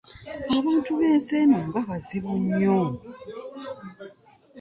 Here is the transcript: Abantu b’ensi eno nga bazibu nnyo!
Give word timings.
Abantu 0.57 0.89
b’ensi 0.99 1.33
eno 1.41 1.57
nga 1.67 1.81
bazibu 1.87 2.33
nnyo! 2.43 2.77